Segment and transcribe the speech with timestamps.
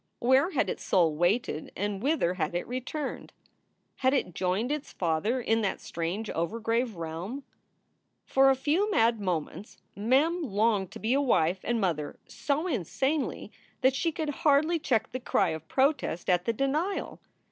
[0.17, 3.33] Where had its soul waited and whither had it returned?
[3.97, 7.43] Had it joined its father in that strange overgrave realm?
[8.25, 13.51] For a few mad moments Mem longed to be a wife and mother so insanely
[13.81, 17.19] that she could hardly check the cry of protest at the denial.